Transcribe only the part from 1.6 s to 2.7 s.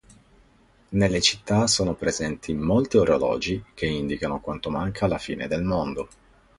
sono presenti